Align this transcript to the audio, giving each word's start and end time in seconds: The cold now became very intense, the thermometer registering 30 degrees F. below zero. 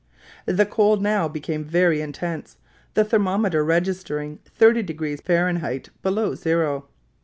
The 0.47 0.65
cold 0.65 0.99
now 1.03 1.27
became 1.27 1.63
very 1.63 2.01
intense, 2.01 2.57
the 2.95 3.03
thermometer 3.03 3.63
registering 3.63 4.39
30 4.45 4.81
degrees 4.81 5.21
F. 5.23 5.79
below 6.01 6.33
zero. 6.33 6.87